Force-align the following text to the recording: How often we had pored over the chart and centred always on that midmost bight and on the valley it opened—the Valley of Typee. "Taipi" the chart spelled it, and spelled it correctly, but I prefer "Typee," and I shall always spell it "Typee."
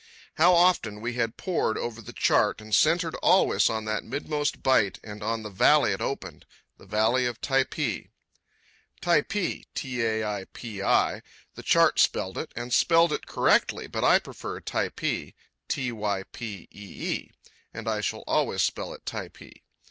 How 0.37 0.55
often 0.55 0.99
we 0.99 1.13
had 1.13 1.37
pored 1.37 1.77
over 1.77 2.01
the 2.01 2.11
chart 2.11 2.59
and 2.59 2.73
centred 2.73 3.13
always 3.21 3.69
on 3.69 3.85
that 3.85 4.03
midmost 4.03 4.63
bight 4.63 4.97
and 5.03 5.21
on 5.21 5.43
the 5.43 5.51
valley 5.51 5.91
it 5.91 6.01
opened—the 6.01 6.85
Valley 6.87 7.27
of 7.27 7.39
Typee. 7.39 8.09
"Taipi" 8.99 9.67
the 11.53 11.63
chart 11.63 11.99
spelled 11.99 12.39
it, 12.39 12.51
and 12.55 12.73
spelled 12.73 13.13
it 13.13 13.27
correctly, 13.27 13.85
but 13.85 14.03
I 14.03 14.17
prefer 14.17 14.59
"Typee," 14.59 15.35
and 17.71 17.87
I 17.87 18.01
shall 18.01 18.23
always 18.25 18.63
spell 18.63 18.95
it 18.95 19.05
"Typee." 19.05 19.61